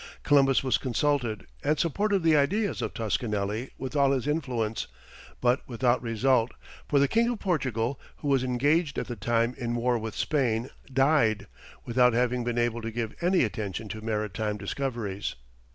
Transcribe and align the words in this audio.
Columbus 0.23 0.63
was 0.63 0.79
consulted, 0.79 1.45
and 1.63 1.77
supported 1.77 2.23
the 2.23 2.35
ideas 2.35 2.81
of 2.81 2.91
Toscanelli 2.95 3.69
with 3.77 3.95
all 3.95 4.13
his 4.13 4.25
influence; 4.25 4.87
but 5.39 5.61
without 5.67 6.01
result, 6.01 6.53
for 6.87 6.97
the 6.97 7.07
King 7.07 7.29
of 7.29 7.39
Portugal, 7.39 7.99
who 8.17 8.27
was 8.27 8.43
engaged 8.43 8.97
at 8.97 9.05
the 9.05 9.15
time 9.15 9.53
in 9.59 9.75
war 9.75 9.99
with 9.99 10.15
Spain, 10.15 10.71
died, 10.91 11.45
without 11.85 12.13
having 12.13 12.43
been 12.43 12.57
able 12.57 12.81
to 12.81 12.89
give 12.89 13.13
any 13.21 13.43
attention 13.43 13.87
to 13.89 14.01
maritime 14.01 14.57
discoveries. 14.57 15.35